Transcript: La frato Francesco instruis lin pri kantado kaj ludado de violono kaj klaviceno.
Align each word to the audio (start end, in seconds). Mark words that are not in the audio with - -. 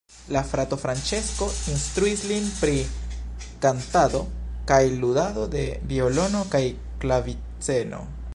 La 0.35 0.41
frato 0.51 0.77
Francesco 0.83 1.45
instruis 1.73 2.23
lin 2.31 2.47
pri 2.61 2.73
kantado 3.67 4.23
kaj 4.73 4.81
ludado 5.05 5.47
de 5.59 5.67
violono 5.93 6.45
kaj 6.57 6.63
klaviceno. 7.05 8.07